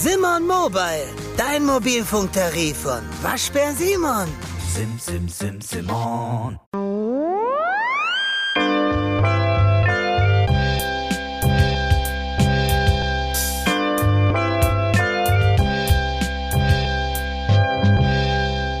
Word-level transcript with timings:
Simon 0.00 0.46
Mobile, 0.46 1.08
dein 1.36 1.66
Mobilfunktarif 1.66 2.76
von 2.76 3.00
Waschbär 3.20 3.72
Simon. 3.72 4.28
Sim, 4.68 4.96
sim, 4.96 5.28
sim, 5.28 5.60
Simon. 5.60 6.56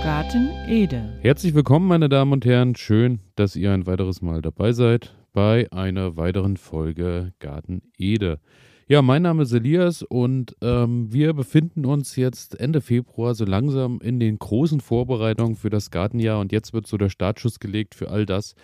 Garten 0.04 0.50
Ede. 0.68 1.18
Herzlich 1.22 1.52
willkommen, 1.52 1.88
meine 1.88 2.08
Damen 2.08 2.32
und 2.32 2.44
Herren. 2.44 2.76
Schön, 2.76 3.18
dass 3.34 3.56
ihr 3.56 3.72
ein 3.72 3.88
weiteres 3.88 4.22
Mal 4.22 4.40
dabei 4.40 4.70
seid 4.70 5.16
bei 5.32 5.66
einer 5.72 6.16
weiteren 6.16 6.56
Folge 6.56 7.32
Garten 7.40 7.82
Ede. 7.96 8.38
Ja, 8.90 9.02
mein 9.02 9.20
Name 9.20 9.42
ist 9.42 9.52
Elias 9.52 10.02
und 10.02 10.56
ähm, 10.62 11.12
wir 11.12 11.34
befinden 11.34 11.84
uns 11.84 12.16
jetzt 12.16 12.58
Ende 12.58 12.80
Februar 12.80 13.34
so 13.34 13.44
langsam 13.44 14.00
in 14.00 14.18
den 14.18 14.38
großen 14.38 14.80
Vorbereitungen 14.80 15.56
für 15.56 15.68
das 15.68 15.90
Gartenjahr 15.90 16.40
und 16.40 16.52
jetzt 16.52 16.72
wird 16.72 16.86
so 16.86 16.96
der 16.96 17.10
Startschuss 17.10 17.60
gelegt 17.60 17.94
für 17.94 18.08
all 18.08 18.24
das, 18.24 18.54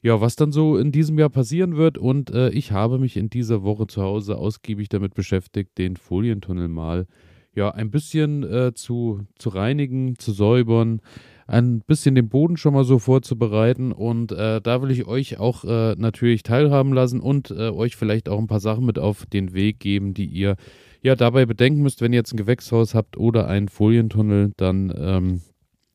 ja, 0.00 0.22
was 0.22 0.36
dann 0.36 0.52
so 0.52 0.78
in 0.78 0.90
diesem 0.90 1.18
Jahr 1.18 1.28
passieren 1.28 1.76
wird 1.76 1.98
und 1.98 2.30
äh, 2.30 2.48
ich 2.48 2.72
habe 2.72 2.98
mich 2.98 3.18
in 3.18 3.28
dieser 3.28 3.62
Woche 3.62 3.86
zu 3.86 4.00
Hause 4.00 4.38
ausgiebig 4.38 4.88
damit 4.88 5.12
beschäftigt, 5.12 5.76
den 5.76 5.96
Folientunnel 5.98 6.68
mal 6.68 7.06
ja 7.54 7.70
ein 7.70 7.90
bisschen 7.90 8.42
äh, 8.42 8.72
zu, 8.72 9.26
zu 9.36 9.50
reinigen, 9.50 10.18
zu 10.18 10.32
säubern, 10.32 11.02
ein 11.46 11.80
bisschen 11.80 12.14
den 12.14 12.28
Boden 12.28 12.56
schon 12.56 12.74
mal 12.74 12.84
so 12.84 12.98
vorzubereiten. 12.98 13.92
Und 13.92 14.32
äh, 14.32 14.60
da 14.60 14.82
will 14.82 14.90
ich 14.90 15.06
euch 15.06 15.38
auch 15.38 15.64
äh, 15.64 15.94
natürlich 15.96 16.42
teilhaben 16.42 16.92
lassen 16.92 17.20
und 17.20 17.50
äh, 17.50 17.70
euch 17.70 17.96
vielleicht 17.96 18.28
auch 18.28 18.38
ein 18.38 18.46
paar 18.46 18.60
Sachen 18.60 18.86
mit 18.86 18.98
auf 18.98 19.26
den 19.26 19.52
Weg 19.52 19.80
geben, 19.80 20.14
die 20.14 20.26
ihr 20.26 20.56
ja 21.02 21.16
dabei 21.16 21.44
bedenken 21.46 21.82
müsst, 21.82 22.00
wenn 22.00 22.12
ihr 22.12 22.18
jetzt 22.18 22.32
ein 22.32 22.38
Gewächshaus 22.38 22.94
habt 22.94 23.16
oder 23.16 23.46
einen 23.46 23.68
Folientunnel, 23.68 24.52
dann 24.56 24.92
ähm, 24.96 25.42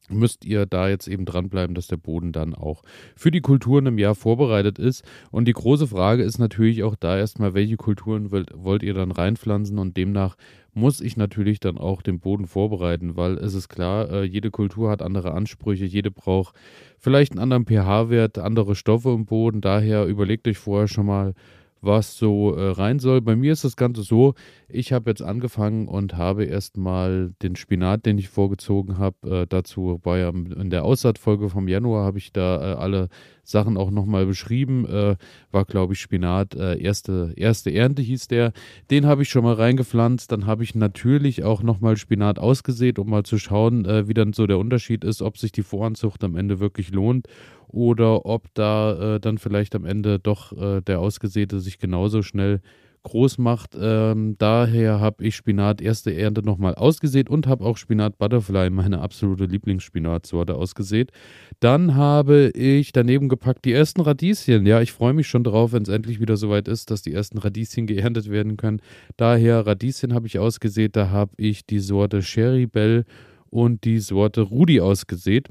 müsst 0.09 0.45
ihr 0.45 0.65
da 0.65 0.89
jetzt 0.89 1.07
eben 1.07 1.25
dranbleiben, 1.25 1.75
dass 1.75 1.87
der 1.87 1.97
Boden 1.97 2.31
dann 2.31 2.53
auch 2.55 2.83
für 3.15 3.31
die 3.31 3.41
Kulturen 3.41 3.85
im 3.85 3.97
Jahr 3.97 4.15
vorbereitet 4.15 4.79
ist. 4.79 5.03
Und 5.31 5.47
die 5.47 5.53
große 5.53 5.87
Frage 5.87 6.23
ist 6.23 6.39
natürlich 6.39 6.83
auch 6.83 6.95
da 6.95 7.17
erstmal, 7.17 7.53
welche 7.53 7.77
Kulturen 7.77 8.31
wollt, 8.31 8.51
wollt 8.55 8.83
ihr 8.83 8.93
dann 8.93 9.11
reinpflanzen 9.11 9.77
und 9.77 9.97
demnach 9.97 10.35
muss 10.73 11.01
ich 11.01 11.17
natürlich 11.17 11.59
dann 11.59 11.77
auch 11.77 12.01
den 12.01 12.19
Boden 12.19 12.45
vorbereiten, 12.45 13.17
weil 13.17 13.37
es 13.37 13.53
ist 13.53 13.69
klar, 13.69 14.09
äh, 14.11 14.23
jede 14.23 14.51
Kultur 14.51 14.89
hat 14.89 15.01
andere 15.01 15.33
Ansprüche, 15.33 15.85
jede 15.85 16.11
braucht 16.11 16.55
vielleicht 16.97 17.31
einen 17.33 17.41
anderen 17.41 17.65
pH-Wert, 17.65 18.37
andere 18.37 18.75
Stoffe 18.75 19.09
im 19.09 19.25
Boden. 19.25 19.61
Daher 19.61 20.05
überlegt 20.05 20.47
euch 20.47 20.57
vorher 20.57 20.87
schon 20.87 21.07
mal, 21.07 21.33
was 21.81 22.17
so 22.17 22.55
äh, 22.55 22.71
rein 22.71 22.99
soll. 22.99 23.21
Bei 23.21 23.35
mir 23.35 23.53
ist 23.53 23.63
das 23.63 23.75
Ganze 23.75 24.03
so, 24.03 24.33
ich 24.67 24.93
habe 24.93 25.09
jetzt 25.09 25.21
angefangen 25.21 25.87
und 25.87 26.17
habe 26.17 26.45
erstmal 26.45 27.33
den 27.41 27.55
Spinat, 27.55 28.05
den 28.05 28.17
ich 28.17 28.29
vorgezogen 28.29 28.97
habe, 28.97 29.41
äh, 29.41 29.47
dazu 29.47 29.99
war 30.03 30.17
ja 30.17 30.29
in 30.29 30.69
der 30.69 30.83
Aussaatfolge 30.83 31.49
vom 31.49 31.67
Januar, 31.67 32.05
habe 32.05 32.17
ich 32.17 32.31
da 32.31 32.73
äh, 32.73 32.75
alle 32.75 33.09
Sachen 33.49 33.77
auch 33.77 33.91
nochmal 33.91 34.25
beschrieben. 34.25 34.85
Äh, 34.85 35.15
war, 35.51 35.65
glaube 35.65 35.93
ich, 35.93 35.99
Spinat, 35.99 36.55
äh, 36.55 36.77
erste, 36.79 37.33
erste 37.35 37.73
Ernte 37.73 38.01
hieß 38.01 38.27
der. 38.27 38.53
Den 38.91 39.05
habe 39.05 39.23
ich 39.23 39.29
schon 39.29 39.43
mal 39.43 39.55
reingepflanzt. 39.55 40.31
Dann 40.31 40.45
habe 40.45 40.63
ich 40.63 40.75
natürlich 40.75 41.43
auch 41.43 41.63
nochmal 41.63 41.97
Spinat 41.97 42.39
ausgesät, 42.39 42.99
um 42.99 43.09
mal 43.09 43.23
zu 43.23 43.37
schauen, 43.37 43.85
äh, 43.85 44.07
wie 44.07 44.13
dann 44.13 44.33
so 44.33 44.45
der 44.45 44.59
Unterschied 44.59 45.03
ist, 45.03 45.21
ob 45.21 45.37
sich 45.37 45.51
die 45.51 45.63
Voranzucht 45.63 46.23
am 46.23 46.35
Ende 46.35 46.59
wirklich 46.59 46.91
lohnt 46.91 47.27
oder 47.69 48.25
ob 48.25 48.53
da 48.53 49.15
äh, 49.15 49.19
dann 49.19 49.37
vielleicht 49.37 49.75
am 49.75 49.85
Ende 49.85 50.19
doch 50.19 50.51
äh, 50.51 50.81
der 50.81 50.99
Ausgesäte 50.99 51.59
sich 51.59 51.79
genauso 51.79 52.21
schnell 52.21 52.61
groß 53.03 53.37
macht. 53.37 53.77
Ähm, 53.79 54.35
daher 54.37 54.99
habe 54.99 55.23
ich 55.23 55.35
Spinat 55.35 55.81
erste 55.81 56.13
Ernte 56.13 56.43
nochmal 56.43 56.75
ausgesät 56.75 57.29
und 57.29 57.47
habe 57.47 57.63
auch 57.65 57.77
Spinat 57.77 58.17
Butterfly, 58.17 58.69
meine 58.69 59.01
absolute 59.01 59.45
Lieblingsspinatsorte, 59.45 60.55
ausgesät. 60.55 61.11
Dann 61.59 61.95
habe 61.95 62.49
ich 62.49 62.91
daneben 62.91 63.29
gepackt 63.29 63.65
die 63.65 63.73
ersten 63.73 64.01
Radieschen. 64.01 64.65
Ja, 64.65 64.81
ich 64.81 64.91
freue 64.91 65.13
mich 65.13 65.27
schon 65.27 65.43
drauf, 65.43 65.73
wenn 65.73 65.83
es 65.83 65.89
endlich 65.89 66.19
wieder 66.19 66.37
soweit 66.37 66.67
ist, 66.67 66.91
dass 66.91 67.01
die 67.01 67.13
ersten 67.13 67.37
Radieschen 67.37 67.87
geerntet 67.87 68.29
werden 68.29 68.57
können. 68.57 68.81
Daher 69.17 69.65
Radieschen 69.65 70.13
habe 70.13 70.27
ich 70.27 70.39
ausgesät. 70.39 70.95
Da 70.95 71.09
habe 71.09 71.31
ich 71.37 71.65
die 71.65 71.79
Sorte 71.79 72.21
Sherry 72.21 72.67
Bell 72.67 73.05
und 73.49 73.83
die 73.85 73.99
Sorte 73.99 74.41
Rudi 74.41 74.81
ausgesät. 74.81 75.47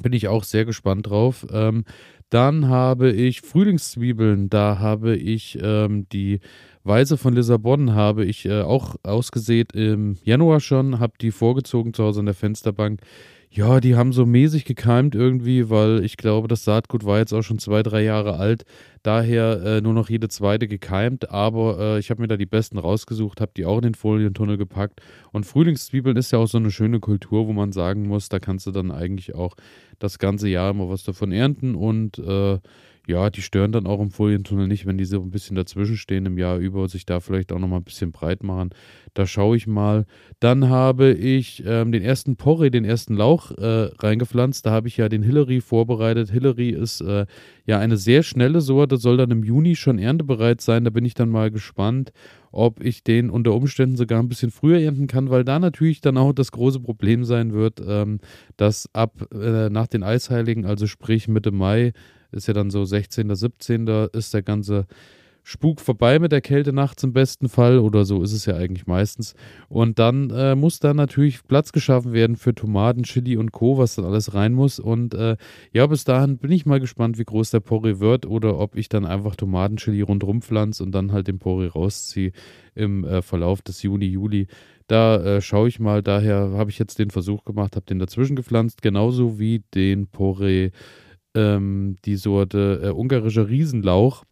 Bin 0.00 0.12
ich 0.12 0.28
auch 0.28 0.44
sehr 0.44 0.64
gespannt 0.64 1.08
drauf. 1.08 1.46
Ähm, 1.52 1.84
dann 2.30 2.68
habe 2.68 3.12
ich 3.12 3.42
Frühlingszwiebeln. 3.42 4.48
Da 4.48 4.78
habe 4.78 5.16
ich 5.16 5.58
ähm, 5.60 6.08
die 6.12 6.40
Weise 6.84 7.16
von 7.16 7.34
Lissabon 7.34 7.94
habe 7.94 8.24
ich 8.24 8.46
äh, 8.46 8.62
auch 8.62 8.96
ausgesät 9.02 9.72
im 9.72 10.16
Januar 10.24 10.60
schon, 10.60 10.98
habe 10.98 11.12
die 11.20 11.30
vorgezogen 11.30 11.94
zu 11.94 12.04
Hause 12.04 12.20
an 12.20 12.26
der 12.26 12.34
Fensterbank. 12.34 13.00
Ja, 13.54 13.80
die 13.80 13.96
haben 13.96 14.14
so 14.14 14.24
mäßig 14.24 14.64
gekeimt 14.64 15.14
irgendwie, 15.14 15.68
weil 15.68 16.02
ich 16.06 16.16
glaube, 16.16 16.48
das 16.48 16.64
Saatgut 16.64 17.04
war 17.04 17.18
jetzt 17.18 17.34
auch 17.34 17.42
schon 17.42 17.58
zwei, 17.58 17.82
drei 17.82 18.02
Jahre 18.02 18.38
alt. 18.38 18.64
Daher 19.02 19.60
äh, 19.62 19.80
nur 19.82 19.92
noch 19.92 20.08
jede 20.08 20.28
zweite 20.28 20.66
gekeimt. 20.66 21.28
Aber 21.30 21.78
äh, 21.78 21.98
ich 21.98 22.08
habe 22.08 22.22
mir 22.22 22.28
da 22.28 22.38
die 22.38 22.46
besten 22.46 22.78
rausgesucht, 22.78 23.42
habe 23.42 23.52
die 23.54 23.66
auch 23.66 23.76
in 23.76 23.82
den 23.82 23.94
Folientunnel 23.94 24.56
gepackt. 24.56 25.02
Und 25.32 25.44
Frühlingszwiebeln 25.44 26.16
ist 26.16 26.30
ja 26.30 26.38
auch 26.38 26.46
so 26.46 26.56
eine 26.56 26.70
schöne 26.70 26.98
Kultur, 26.98 27.46
wo 27.46 27.52
man 27.52 27.72
sagen 27.72 28.08
muss, 28.08 28.30
da 28.30 28.38
kannst 28.38 28.66
du 28.66 28.70
dann 28.70 28.90
eigentlich 28.90 29.34
auch 29.34 29.54
das 29.98 30.18
ganze 30.18 30.48
Jahr 30.48 30.70
immer 30.70 30.88
was 30.88 31.04
davon 31.04 31.30
ernten. 31.30 31.74
Und 31.74 32.18
äh, 32.20 32.58
ja, 33.08 33.30
die 33.30 33.42
stören 33.42 33.72
dann 33.72 33.86
auch 33.86 34.00
im 34.00 34.10
Folientunnel 34.10 34.68
nicht, 34.68 34.86
wenn 34.86 34.96
die 34.96 35.04
so 35.04 35.20
ein 35.20 35.30
bisschen 35.30 35.56
dazwischen 35.56 35.96
stehen 35.96 36.24
im 36.24 36.38
Jahr 36.38 36.58
über 36.58 36.82
und 36.82 36.88
sich 36.88 37.04
da 37.04 37.18
vielleicht 37.18 37.52
auch 37.52 37.58
nochmal 37.58 37.80
ein 37.80 37.84
bisschen 37.84 38.12
breit 38.12 38.44
machen. 38.44 38.70
Da 39.14 39.26
schaue 39.26 39.56
ich 39.56 39.66
mal. 39.66 40.06
Dann 40.38 40.68
habe 40.68 41.12
ich 41.12 41.64
ähm, 41.66 41.90
den 41.90 42.02
ersten 42.02 42.36
Porree, 42.36 42.70
den 42.70 42.84
ersten 42.84 43.14
Lauch 43.14 43.50
äh, 43.50 43.90
reingepflanzt. 43.98 44.64
Da 44.66 44.70
habe 44.70 44.86
ich 44.86 44.98
ja 44.98 45.08
den 45.08 45.24
Hillary 45.24 45.60
vorbereitet. 45.60 46.30
Hillary 46.30 46.70
ist 46.70 47.00
äh, 47.00 47.26
ja 47.66 47.78
eine 47.78 47.96
sehr 47.96 48.22
schnelle 48.22 48.60
Sorte, 48.60 48.96
soll 48.96 49.16
dann 49.16 49.32
im 49.32 49.42
Juni 49.42 49.74
schon 49.74 49.98
erntebereit 49.98 50.60
sein. 50.60 50.84
Da 50.84 50.90
bin 50.90 51.04
ich 51.04 51.14
dann 51.14 51.28
mal 51.28 51.50
gespannt, 51.50 52.12
ob 52.52 52.84
ich 52.84 53.02
den 53.02 53.30
unter 53.30 53.52
Umständen 53.52 53.96
sogar 53.96 54.22
ein 54.22 54.28
bisschen 54.28 54.52
früher 54.52 54.78
ernten 54.78 55.08
kann, 55.08 55.28
weil 55.28 55.44
da 55.44 55.58
natürlich 55.58 56.00
dann 56.00 56.16
auch 56.18 56.32
das 56.32 56.52
große 56.52 56.78
Problem 56.78 57.24
sein 57.24 57.52
wird, 57.52 57.82
ähm, 57.84 58.20
dass 58.56 58.88
ab 58.92 59.26
äh, 59.34 59.70
nach 59.70 59.88
den 59.88 60.04
Eisheiligen, 60.04 60.66
also 60.66 60.86
sprich 60.86 61.26
Mitte 61.26 61.50
Mai, 61.50 61.92
ist 62.32 62.48
ja 62.48 62.54
dann 62.54 62.70
so 62.70 62.84
16., 62.84 63.34
17. 63.34 63.86
ist 64.12 64.34
der 64.34 64.42
ganze 64.42 64.86
Spuk 65.44 65.80
vorbei 65.80 66.20
mit 66.20 66.30
der 66.30 66.40
Kälte 66.40 66.72
nachts 66.72 67.02
im 67.02 67.12
besten 67.12 67.48
Fall 67.48 67.78
oder 67.78 68.04
so 68.04 68.22
ist 68.22 68.32
es 68.32 68.46
ja 68.46 68.54
eigentlich 68.54 68.86
meistens. 68.86 69.34
Und 69.68 69.98
dann 69.98 70.30
äh, 70.30 70.54
muss 70.54 70.78
da 70.78 70.94
natürlich 70.94 71.42
Platz 71.42 71.72
geschaffen 71.72 72.12
werden 72.12 72.36
für 72.36 72.54
Tomaten, 72.54 73.02
Chili 73.02 73.36
und 73.36 73.50
Co., 73.50 73.76
was 73.76 73.96
dann 73.96 74.04
alles 74.04 74.34
rein 74.34 74.52
muss. 74.52 74.78
Und 74.78 75.14
äh, 75.14 75.36
ja, 75.72 75.86
bis 75.88 76.04
dahin 76.04 76.38
bin 76.38 76.52
ich 76.52 76.64
mal 76.64 76.78
gespannt, 76.78 77.18
wie 77.18 77.24
groß 77.24 77.50
der 77.50 77.60
Porree 77.60 77.98
wird 77.98 78.24
oder 78.24 78.58
ob 78.58 78.76
ich 78.76 78.88
dann 78.88 79.04
einfach 79.04 79.34
Tomaten, 79.34 79.76
Chili 79.76 80.02
rundherum 80.02 80.42
pflanze 80.42 80.84
und 80.84 80.92
dann 80.92 81.10
halt 81.10 81.26
den 81.26 81.40
Porree 81.40 81.66
rausziehe 81.66 82.30
im 82.76 83.04
äh, 83.04 83.20
Verlauf 83.20 83.62
des 83.62 83.82
Juni, 83.82 84.06
Juli. 84.06 84.46
Da 84.86 85.16
äh, 85.16 85.40
schaue 85.40 85.68
ich 85.68 85.80
mal, 85.80 86.02
daher 86.02 86.50
habe 86.52 86.70
ich 86.70 86.78
jetzt 86.78 87.00
den 87.00 87.10
Versuch 87.10 87.44
gemacht, 87.44 87.74
habe 87.74 87.86
den 87.86 87.98
dazwischen 87.98 88.36
gepflanzt, 88.36 88.80
genauso 88.80 89.40
wie 89.40 89.64
den 89.74 90.06
Porree 90.06 90.70
ähm, 91.34 91.96
die 92.04 92.16
Sorte 92.16 92.80
äh, 92.84 92.88
ungarischer 92.90 93.48
Riesenlauch. 93.48 94.24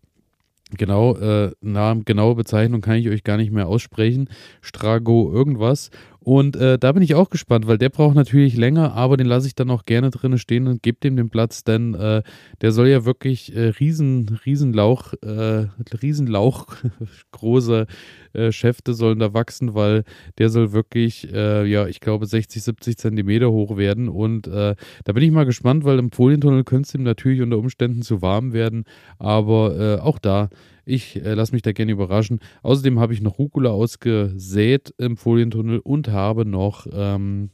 Genau, 0.77 1.16
äh, 1.16 1.50
Namen, 1.61 2.05
genaue 2.05 2.37
Bezeichnung 2.37 2.81
kann 2.81 2.97
ich 2.97 3.09
euch 3.09 3.25
gar 3.25 3.37
nicht 3.37 3.50
mehr 3.50 3.66
aussprechen. 3.66 4.28
Strago 4.61 5.33
irgendwas. 5.33 5.91
Und 6.22 6.56
äh, 6.56 6.78
da 6.78 6.92
bin 6.92 7.03
ich 7.03 7.14
auch 7.14 7.31
gespannt, 7.31 7.66
weil 7.66 7.78
der 7.78 7.88
braucht 7.88 8.14
natürlich 8.14 8.56
länger, 8.56 8.92
aber 8.92 9.16
den 9.16 9.26
lasse 9.26 9.47
ich 9.47 9.54
dann 9.54 9.70
auch 9.70 9.86
gerne 9.86 10.10
drinnen 10.10 10.38
stehen 10.38 10.66
und 10.66 10.82
gebe 10.82 10.98
dem 11.00 11.16
den 11.16 11.31
Platz, 11.31 11.64
denn 11.64 11.94
äh, 11.94 12.22
der 12.60 12.72
soll 12.72 12.88
ja 12.88 13.06
wirklich 13.06 13.56
äh, 13.56 13.69
riesen, 13.69 14.38
Riesenlauch, 14.44 15.14
äh, 15.22 15.69
Riesenlauch, 16.03 16.66
große 17.32 17.86
äh, 18.34 18.53
Schäfte 18.53 18.92
sollen 18.92 19.19
da 19.19 19.32
wachsen, 19.32 19.75
weil 19.75 20.04
der 20.38 20.50
soll 20.50 20.72
wirklich, 20.72 21.32
äh, 21.32 21.64
ja, 21.64 21.87
ich 21.87 22.00
glaube 22.00 22.26
60, 22.26 22.62
70 22.62 22.99
Zentimeter 22.99 23.50
hoch 23.50 23.78
werden. 23.78 24.08
Und 24.08 24.46
äh, 24.46 24.76
da 25.05 25.12
bin 25.12 25.23
ich 25.23 25.31
mal 25.31 25.46
gespannt, 25.46 25.84
weil 25.84 25.99
im 25.99 26.12
Folientunnel 26.12 26.64
könnte 26.64 26.87
es 26.87 26.94
ihm 26.94 27.02
natürlich 27.02 27.40
unter 27.40 27.58
Umständen 27.58 28.02
zu 28.02 28.20
warm 28.20 28.52
werden, 28.52 28.84
aber 29.19 30.00
auch 30.02 30.19
da 30.19 30.49
ich 30.90 31.16
äh, 31.25 31.34
lasse 31.34 31.52
mich 31.52 31.62
da 31.62 31.72
gerne 31.72 31.92
überraschen. 31.92 32.40
Außerdem 32.62 32.98
habe 32.98 33.14
ich 33.14 33.22
noch 33.22 33.38
Rucola 33.38 33.70
ausgesät 33.70 34.92
im 34.98 35.16
Folientunnel 35.16 35.78
und 35.78 36.08
habe 36.08 36.44
noch 36.44 36.87
ähm, 36.92 37.50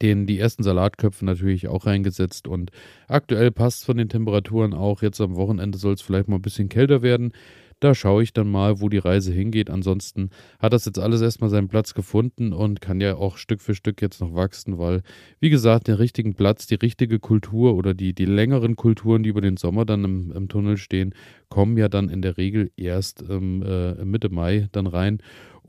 den, 0.00 0.26
die 0.26 0.38
ersten 0.38 0.62
Salatköpfe 0.62 1.24
natürlich 1.24 1.68
auch 1.68 1.86
reingesetzt 1.86 2.46
und 2.46 2.70
aktuell 3.08 3.50
passt 3.50 3.78
es 3.78 3.84
von 3.84 3.96
den 3.96 4.08
Temperaturen 4.08 4.72
auch. 4.72 5.02
Jetzt 5.02 5.20
am 5.20 5.36
Wochenende 5.36 5.78
soll 5.78 5.94
es 5.94 6.02
vielleicht 6.02 6.28
mal 6.28 6.36
ein 6.36 6.42
bisschen 6.42 6.68
kälter 6.68 7.02
werden. 7.02 7.32
Da 7.80 7.94
schaue 7.94 8.22
ich 8.22 8.34
dann 8.34 8.50
mal, 8.50 8.80
wo 8.80 8.90
die 8.90 8.98
Reise 8.98 9.32
hingeht. 9.32 9.70
Ansonsten 9.70 10.30
hat 10.58 10.74
das 10.74 10.84
jetzt 10.84 10.98
alles 10.98 11.22
erstmal 11.22 11.48
seinen 11.48 11.68
Platz 11.68 11.94
gefunden 11.94 12.52
und 12.52 12.82
kann 12.82 13.00
ja 13.00 13.16
auch 13.16 13.38
Stück 13.38 13.62
für 13.62 13.74
Stück 13.74 14.02
jetzt 14.02 14.20
noch 14.20 14.34
wachsen, 14.34 14.78
weil, 14.78 15.02
wie 15.40 15.48
gesagt, 15.48 15.88
den 15.88 15.94
richtigen 15.94 16.34
Platz, 16.34 16.66
die 16.66 16.74
richtige 16.74 17.18
Kultur 17.18 17.74
oder 17.74 17.94
die, 17.94 18.12
die 18.12 18.26
längeren 18.26 18.76
Kulturen, 18.76 19.22
die 19.22 19.30
über 19.30 19.40
den 19.40 19.56
Sommer 19.56 19.86
dann 19.86 20.04
im, 20.04 20.30
im 20.32 20.48
Tunnel 20.48 20.76
stehen, 20.76 21.14
kommen 21.48 21.78
ja 21.78 21.88
dann 21.88 22.10
in 22.10 22.20
der 22.20 22.36
Regel 22.36 22.70
erst 22.76 23.24
ähm, 23.28 23.62
äh, 23.62 24.04
Mitte 24.04 24.28
Mai 24.28 24.68
dann 24.72 24.86
rein. 24.86 25.18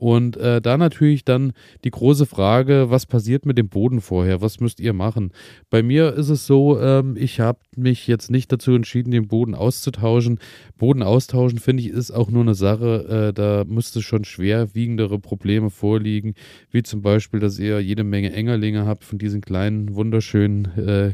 Und 0.02 0.36
äh, 0.36 0.60
da 0.60 0.78
natürlich 0.78 1.24
dann 1.24 1.52
die 1.84 1.92
große 1.92 2.26
Frage, 2.26 2.86
was 2.88 3.06
passiert 3.06 3.46
mit 3.46 3.56
dem 3.56 3.68
Boden 3.68 4.00
vorher? 4.00 4.40
Was 4.40 4.58
müsst 4.58 4.80
ihr 4.80 4.94
machen? 4.94 5.30
Bei 5.70 5.84
mir 5.84 6.14
ist 6.14 6.28
es 6.28 6.44
so, 6.44 6.80
ähm, 6.80 7.14
ich 7.16 7.38
habe 7.38 7.60
mich 7.76 8.08
jetzt 8.08 8.28
nicht 8.28 8.50
dazu 8.50 8.74
entschieden, 8.74 9.12
den 9.12 9.28
Boden 9.28 9.54
auszutauschen. 9.54 10.40
Boden 10.76 11.04
austauschen, 11.04 11.60
finde 11.60 11.84
ich, 11.84 11.90
ist 11.90 12.10
auch 12.10 12.32
nur 12.32 12.42
eine 12.42 12.56
Sache, 12.56 13.28
äh, 13.28 13.32
da 13.32 13.62
müsste 13.64 14.02
schon 14.02 14.24
schwerwiegendere 14.24 15.20
Probleme 15.20 15.70
vorliegen, 15.70 16.34
wie 16.72 16.82
zum 16.82 17.00
Beispiel, 17.00 17.38
dass 17.38 17.60
ihr 17.60 17.78
jede 17.78 18.02
Menge 18.02 18.32
Engerlinge 18.32 18.84
habt 18.84 19.04
von 19.04 19.18
diesen 19.18 19.40
kleinen, 19.40 19.94
wunderschönen 19.94 20.64
äh, 20.78 21.12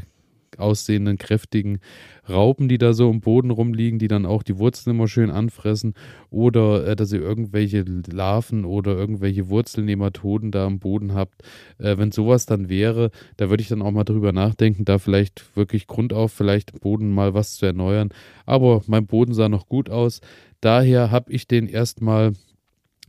aussehenden, 0.57 1.17
kräftigen 1.17 1.79
Raupen, 2.27 2.69
die 2.69 2.77
da 2.77 2.93
so 2.93 3.09
im 3.09 3.21
Boden 3.21 3.51
rumliegen, 3.51 3.99
die 3.99 4.07
dann 4.07 4.25
auch 4.25 4.43
die 4.43 4.57
Wurzeln 4.57 4.95
immer 4.95 5.07
schön 5.07 5.29
anfressen 5.29 5.93
oder 6.29 6.87
äh, 6.87 6.95
dass 6.95 7.11
ihr 7.11 7.21
irgendwelche 7.21 7.83
Larven 8.11 8.65
oder 8.65 8.95
irgendwelche 8.95 9.49
Wurzelnematoden 9.49 10.51
da 10.51 10.65
am 10.65 10.79
Boden 10.79 11.13
habt. 11.13 11.43
Äh, 11.77 11.97
wenn 11.97 12.11
sowas 12.11 12.45
dann 12.45 12.69
wäre, 12.69 13.11
da 13.37 13.49
würde 13.49 13.61
ich 13.61 13.69
dann 13.69 13.81
auch 13.81 13.91
mal 13.91 14.03
drüber 14.03 14.31
nachdenken, 14.31 14.85
da 14.85 14.97
vielleicht 14.97 15.55
wirklich 15.55 15.87
Grund 15.87 16.13
auf, 16.13 16.31
vielleicht 16.31 16.71
im 16.71 16.79
Boden 16.79 17.09
mal 17.09 17.33
was 17.33 17.55
zu 17.55 17.65
erneuern. 17.65 18.09
Aber 18.45 18.81
mein 18.87 19.05
Boden 19.05 19.33
sah 19.33 19.49
noch 19.49 19.67
gut 19.67 19.89
aus. 19.89 20.21
Daher 20.61 21.11
habe 21.11 21.31
ich 21.31 21.47
den 21.47 21.67
erstmal 21.67 22.33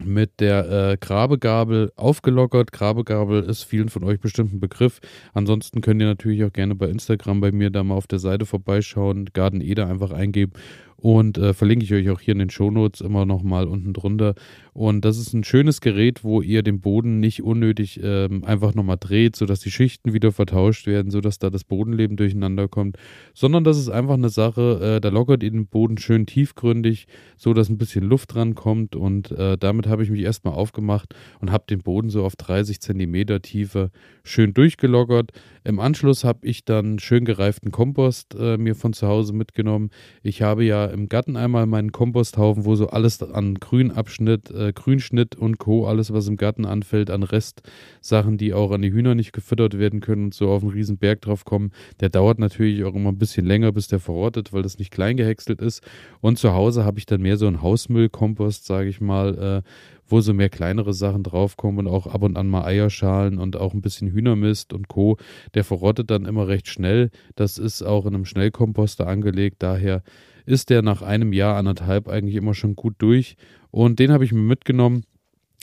mit 0.04 0.40
der 0.40 0.92
äh, 0.92 0.96
Grabegabel 0.98 1.92
aufgelockert. 1.96 2.72
Grabegabel 2.72 3.42
ist 3.42 3.64
vielen 3.64 3.88
von 3.88 4.04
euch 4.04 4.20
bestimmt 4.20 4.52
ein 4.52 4.60
Begriff. 4.60 5.00
Ansonsten 5.34 5.80
könnt 5.80 6.00
ihr 6.00 6.08
natürlich 6.08 6.44
auch 6.44 6.52
gerne 6.52 6.74
bei 6.74 6.86
Instagram 6.86 7.40
bei 7.40 7.52
mir 7.52 7.70
da 7.70 7.84
mal 7.84 7.94
auf 7.94 8.06
der 8.06 8.18
Seite 8.18 8.46
vorbeischauen, 8.46 9.26
Garden 9.32 9.60
Eder 9.60 9.88
einfach 9.88 10.10
eingeben 10.10 10.52
und 11.00 11.38
äh, 11.38 11.54
verlinke 11.54 11.84
ich 11.84 11.92
euch 11.94 12.10
auch 12.10 12.20
hier 12.20 12.32
in 12.32 12.38
den 12.38 12.50
Shownotes 12.50 13.00
immer 13.00 13.24
nochmal 13.24 13.66
unten 13.66 13.92
drunter. 13.92 14.34
Und 14.72 15.04
das 15.04 15.18
ist 15.18 15.32
ein 15.32 15.44
schönes 15.44 15.80
Gerät, 15.80 16.22
wo 16.24 16.42
ihr 16.42 16.62
den 16.62 16.80
Boden 16.80 17.20
nicht 17.20 17.42
unnötig 17.42 18.00
ähm, 18.02 18.44
einfach 18.44 18.74
nochmal 18.74 18.98
dreht, 19.00 19.34
sodass 19.34 19.60
die 19.60 19.70
Schichten 19.70 20.12
wieder 20.12 20.30
vertauscht 20.30 20.86
werden, 20.86 21.10
sodass 21.10 21.38
da 21.38 21.50
das 21.50 21.64
Bodenleben 21.64 22.16
durcheinander 22.16 22.68
kommt, 22.68 22.96
sondern 23.34 23.64
das 23.64 23.78
ist 23.78 23.88
einfach 23.88 24.14
eine 24.14 24.28
Sache, 24.28 24.96
äh, 24.96 25.00
da 25.00 25.08
lockert 25.08 25.42
ihr 25.42 25.50
den 25.50 25.66
Boden 25.66 25.98
schön 25.98 26.26
tiefgründig, 26.26 27.06
so 27.36 27.54
dass 27.54 27.68
ein 27.68 27.78
bisschen 27.78 28.04
Luft 28.04 28.34
dran 28.34 28.54
kommt 28.54 28.94
und 28.94 29.32
äh, 29.32 29.56
damit 29.58 29.86
habe 29.86 30.02
ich 30.02 30.10
mich 30.10 30.22
erstmal 30.22 30.54
aufgemacht 30.54 31.14
und 31.40 31.50
habe 31.50 31.64
den 31.68 31.80
Boden 31.80 32.10
so 32.10 32.24
auf 32.24 32.36
30 32.36 32.80
Zentimeter 32.80 33.42
Tiefe 33.42 33.90
schön 34.22 34.54
durchgelockert. 34.54 35.32
Im 35.64 35.80
Anschluss 35.80 36.24
habe 36.24 36.46
ich 36.46 36.64
dann 36.64 36.98
schön 36.98 37.24
gereiften 37.24 37.70
Kompost 37.70 38.34
äh, 38.38 38.56
mir 38.56 38.74
von 38.74 38.92
zu 38.92 39.06
Hause 39.06 39.32
mitgenommen. 39.32 39.90
Ich 40.22 40.42
habe 40.42 40.64
ja 40.64 40.89
im 40.92 41.08
Garten 41.08 41.36
einmal 41.36 41.66
meinen 41.66 41.92
Komposthaufen, 41.92 42.64
wo 42.64 42.74
so 42.74 42.88
alles 42.88 43.22
an 43.22 43.54
Grünabschnitt, 43.54 44.50
äh, 44.50 44.72
Grünschnitt 44.72 45.36
und 45.36 45.58
Co., 45.58 45.86
alles 45.86 46.12
was 46.12 46.28
im 46.28 46.36
Garten 46.36 46.64
anfällt, 46.66 47.10
an 47.10 47.22
Restsachen, 47.22 48.38
die 48.38 48.54
auch 48.54 48.70
an 48.70 48.82
die 48.82 48.92
Hühner 48.92 49.14
nicht 49.14 49.32
gefüttert 49.32 49.78
werden 49.78 50.00
können 50.00 50.24
und 50.26 50.34
so 50.34 50.50
auf 50.50 50.62
einen 50.62 50.72
riesen 50.72 50.98
Berg 50.98 51.22
drauf 51.22 51.44
kommen. 51.44 51.72
Der 52.00 52.08
dauert 52.08 52.38
natürlich 52.38 52.84
auch 52.84 52.94
immer 52.94 53.10
ein 53.10 53.18
bisschen 53.18 53.46
länger, 53.46 53.72
bis 53.72 53.88
der 53.88 54.00
verrottet, 54.00 54.52
weil 54.52 54.62
das 54.62 54.78
nicht 54.78 54.90
klein 54.90 55.16
gehäckselt 55.16 55.60
ist. 55.60 55.82
Und 56.20 56.38
zu 56.38 56.52
Hause 56.52 56.84
habe 56.84 56.98
ich 56.98 57.06
dann 57.06 57.22
mehr 57.22 57.36
so 57.36 57.46
einen 57.46 57.62
Hausmüllkompost, 57.62 58.66
sage 58.66 58.88
ich 58.88 59.00
mal, 59.00 59.62
äh, 59.64 59.68
wo 60.10 60.20
so 60.20 60.34
mehr 60.34 60.48
kleinere 60.48 60.92
Sachen 60.92 61.22
draufkommen 61.22 61.86
und 61.86 61.92
auch 61.92 62.06
ab 62.06 62.22
und 62.22 62.36
an 62.36 62.48
mal 62.48 62.64
Eierschalen 62.64 63.38
und 63.38 63.56
auch 63.56 63.74
ein 63.74 63.80
bisschen 63.80 64.08
Hühnermist 64.08 64.72
und 64.72 64.88
Co. 64.88 65.16
Der 65.54 65.64
verrottet 65.64 66.10
dann 66.10 66.24
immer 66.24 66.48
recht 66.48 66.68
schnell. 66.68 67.10
Das 67.36 67.58
ist 67.58 67.82
auch 67.82 68.06
in 68.06 68.14
einem 68.14 68.24
Schnellkomposter 68.24 69.06
angelegt. 69.06 69.56
Daher 69.60 70.02
ist 70.46 70.70
der 70.70 70.82
nach 70.82 71.02
einem 71.02 71.32
Jahr, 71.32 71.56
anderthalb 71.56 72.08
eigentlich 72.08 72.36
immer 72.36 72.54
schon 72.54 72.76
gut 72.76 72.94
durch. 72.98 73.36
Und 73.70 73.98
den 73.98 74.12
habe 74.12 74.24
ich 74.24 74.32
mir 74.32 74.42
mitgenommen 74.42 75.04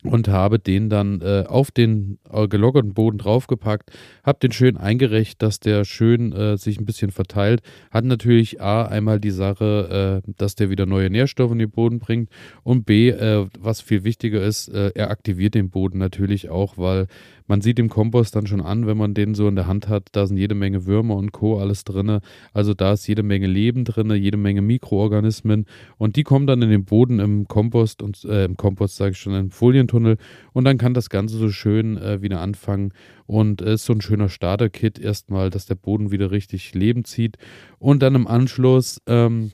und 0.04 0.28
habe 0.28 0.60
den 0.60 0.90
dann 0.90 1.22
äh, 1.22 1.46
auf 1.48 1.72
den 1.72 2.20
äh, 2.32 2.48
gelockerten 2.48 2.94
Boden 2.94 3.18
draufgepackt, 3.18 3.92
habe 4.24 4.40
den 4.40 4.52
schön 4.52 4.78
eingerecht, 4.78 5.42
dass 5.42 5.60
der 5.60 5.86
schön 5.86 6.32
äh, 6.34 6.58
sich 6.58 6.80
ein 6.80 6.86
bisschen 6.86 7.12
verteilt. 7.12 7.62
Hat 7.90 8.06
natürlich 8.06 8.62
A, 8.62 8.84
einmal 8.84 9.20
die 9.20 9.32
Sache, 9.32 10.22
äh, 10.28 10.32
dass 10.38 10.56
der 10.56 10.70
wieder 10.70 10.86
neue 10.86 11.10
Nährstoffe 11.10 11.52
in 11.52 11.60
den 11.60 11.72
Boden 11.72 12.00
bringt 12.00 12.30
und 12.64 12.86
B, 12.86 13.10
äh, 13.10 13.48
was 13.60 13.82
viel 13.82 14.04
wichtiger 14.04 14.44
ist, 14.44 14.68
äh, 14.70 14.92
er 14.94 15.10
aktiviert 15.10 15.56
den 15.56 15.70
Boden 15.72 15.98
natürlich 15.98 16.50
auch, 16.50 16.78
weil 16.78 17.08
man 17.48 17.62
sieht 17.62 17.80
im 17.80 17.90
Kompost 17.90 18.36
dann 18.36 18.46
schon 18.46 18.62
an, 18.62 18.86
wenn 18.86 18.98
man 18.98 19.14
den 19.14 19.34
so 19.34 19.48
in 19.48 19.56
der 19.56 19.68
Hand 19.68 19.88
hat, 19.88 20.10
da 20.12 20.28
sind 20.28 20.38
jede 20.38 20.56
Menge 20.56 20.86
Würmer 20.86 21.16
und 21.16 21.32
Co. 21.32 21.60
alles 21.60 21.84
drin. 21.84 22.20
Also 22.54 22.74
da 22.74 22.94
ist 22.94 23.08
jede 23.08 23.24
Menge 23.24 23.48
Leben 23.48 23.86
drin, 23.86 24.12
jede 24.12 24.38
Menge 24.38 24.62
Mikroorganismen 24.62 25.66
und 25.98 26.16
die 26.16 26.24
kommen 26.24 26.48
dann 26.48 26.62
in 26.62 26.70
den 26.70 26.86
Boden 26.86 27.20
im 27.20 27.48
Kompost 27.48 28.02
und 28.02 28.24
äh, 28.26 28.46
im 28.46 28.58
Kompost 28.58 28.98
sage 28.98 29.12
ich 29.12 29.18
schon 29.18 29.34
im 29.34 29.52
Folientunnel 29.52 30.18
und 30.54 30.66
dann 30.66 30.78
kann 30.78 30.94
das 30.94 31.10
Ganze 31.10 31.38
so 31.38 31.50
schön 31.50 31.98
äh, 31.98 32.22
wieder 32.22 32.42
anfangen 32.42 32.92
und 33.26 33.62
es 33.62 33.82
ist 33.82 33.86
so 33.86 33.94
ein 33.94 34.02
schöner 34.02 34.30
Starter-Kit 34.30 35.00
erstmal, 35.00 35.50
dass 35.50 35.66
der 35.66 35.76
Boden 35.76 36.12
wieder 36.12 36.32
richtig 36.32 36.74
Leben 36.74 37.04
zieht 37.04 37.38
und 37.80 38.02
dann 38.02 38.16
im 38.16 38.28
Anschluss 38.28 39.02
ähm, 39.08 39.52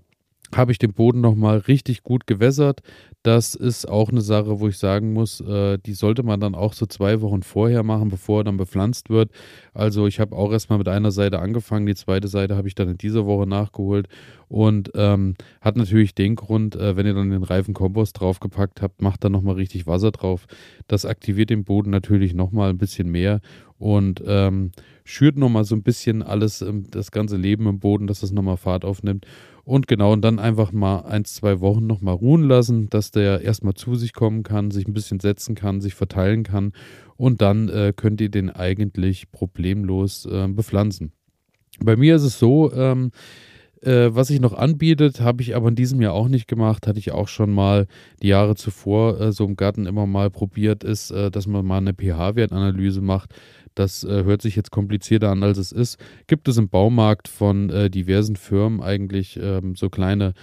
habe 0.56 0.72
ich 0.72 0.80
den 0.80 0.94
Boden 0.94 1.22
nochmal 1.22 1.58
richtig 1.60 2.04
gut 2.04 2.28
gewässert. 2.28 2.82
Das 3.24 3.56
ist 3.56 3.88
auch 3.88 4.10
eine 4.10 4.22
Sache, 4.22 4.60
wo 4.60 4.68
ich 4.68 4.78
sagen 4.78 5.14
muss, 5.14 5.40
äh, 5.42 5.78
die 5.78 5.94
sollte 5.94 6.24
man 6.24 6.40
dann 6.40 6.56
auch 6.56 6.74
so 6.74 6.86
zwei 6.86 7.22
Wochen 7.22 7.42
vorher 7.42 7.84
machen, 7.84 8.10
bevor 8.10 8.42
er 8.42 8.44
dann 8.44 8.58
bepflanzt 8.58 9.10
wird. 9.10 9.32
Also 9.74 10.08
ich 10.08 10.20
habe 10.20 10.36
auch 10.36 10.52
erstmal 10.52 10.78
mit 10.78 10.90
einer 10.90 11.12
Seite 11.12 11.40
angefangen, 11.40 11.86
die 11.86 11.96
zweite 11.96 12.28
Seite 12.28 12.56
habe 12.56 12.68
ich 12.68 12.76
dann 12.76 12.90
in 12.90 12.98
dieser 12.98 13.26
Woche 13.26 13.48
nachgeholt 13.48 14.08
und 14.54 14.92
ähm, 14.94 15.34
hat 15.62 15.78
natürlich 15.78 16.14
den 16.14 16.36
Grund, 16.36 16.76
äh, 16.76 16.96
wenn 16.96 17.08
ihr 17.08 17.16
dann 17.16 17.32
den 17.32 17.42
reifen 17.42 17.74
Kompost 17.74 18.20
draufgepackt 18.20 18.84
habt, 18.84 19.02
macht 19.02 19.24
dann 19.24 19.32
nochmal 19.32 19.56
richtig 19.56 19.88
Wasser 19.88 20.12
drauf. 20.12 20.46
Das 20.86 21.06
aktiviert 21.06 21.50
den 21.50 21.64
Boden 21.64 21.90
natürlich 21.90 22.36
nochmal 22.36 22.70
ein 22.70 22.78
bisschen 22.78 23.10
mehr 23.10 23.42
und 23.80 24.22
ähm, 24.28 24.72
schürt 25.06 25.38
nochmal 25.38 25.64
so 25.64 25.76
ein 25.76 25.82
bisschen 25.82 26.22
alles, 26.22 26.64
das 26.92 27.10
ganze 27.10 27.36
Leben 27.36 27.66
im 27.66 27.80
Boden, 27.80 28.06
dass 28.06 28.20
das 28.20 28.32
nochmal 28.32 28.58
Fahrt 28.58 28.86
aufnimmt. 28.86 29.26
Und 29.64 29.88
genau, 29.88 30.14
und 30.14 30.22
dann 30.22 30.38
einfach 30.38 30.72
mal 30.72 31.00
ein, 31.00 31.26
zwei 31.26 31.60
Wochen 31.60 31.88
nochmal 31.88 32.14
ruhen 32.14 32.44
lassen, 32.44 32.92
dass 32.92 33.10
der 33.10 33.42
erstmal 33.42 33.74
zu 33.74 33.96
sich 33.96 34.14
kommen 34.14 34.44
kann, 34.44 34.70
sich 34.70 34.88
ein 34.88 34.94
bisschen 34.94 35.20
setzen 35.20 35.56
kann, 35.56 35.82
sich 35.82 35.96
verteilen 35.96 36.44
kann. 36.44 36.74
Und 37.18 37.42
dann 37.42 37.70
äh, 37.70 37.92
könnt 37.96 38.22
ihr 38.22 38.30
den 38.30 38.52
eigentlich 38.52 39.32
problemlos 39.32 40.28
äh, 40.28 40.48
bepflanzen. 40.48 41.12
Bei 41.80 41.96
mir 41.96 42.18
ist 42.18 42.24
es 42.24 42.38
so, 42.38 42.72
ähm, 42.72 43.10
äh, 43.86 44.16
was 44.16 44.28
sich 44.28 44.40
noch 44.40 44.54
anbietet, 44.54 45.22
habe 45.22 45.42
ich 45.42 45.56
aber 45.56 45.70
in 45.70 45.76
diesem 45.76 46.02
Jahr 46.02 46.14
auch 46.14 46.28
nicht 46.28 46.48
gemacht, 46.48 46.88
hatte 46.88 47.00
ich 47.00 47.12
auch 47.12 47.28
schon 47.28 47.52
mal 47.52 47.88
die 48.22 48.28
Jahre 48.28 48.56
zuvor 48.56 49.20
äh, 49.20 49.32
so 49.32 49.46
im 49.46 49.56
Garten 49.56 49.86
immer 49.86 50.06
mal 50.06 50.30
probiert, 50.30 50.84
ist, 50.84 51.12
äh, 51.12 51.30
dass 51.32 51.48
man 51.48 51.66
mal 51.66 51.78
eine 51.78 51.94
pH-Wertanalyse 51.94 53.02
macht. 53.02 53.34
Das 53.76 54.04
äh, 54.04 54.24
hört 54.24 54.42
sich 54.42 54.56
jetzt 54.56 54.72
komplizierter 54.72 55.32
an, 55.32 55.44
als 55.44 55.58
es 55.58 55.72
ist. 55.72 55.98
Gibt 56.28 56.48
es 56.48 56.58
im 56.58 56.70
Baumarkt 56.70 57.28
von 57.28 57.70
äh, 57.70 57.90
diversen 57.90 58.36
Firmen 58.36 58.82
eigentlich 58.82 59.40
ähm, 59.42 59.76
so 59.76 59.90
kleine 59.90 60.34